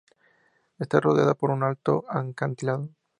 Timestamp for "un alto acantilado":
1.51-2.89